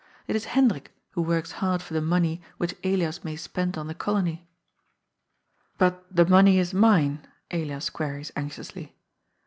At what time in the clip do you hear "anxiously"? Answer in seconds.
8.35-8.95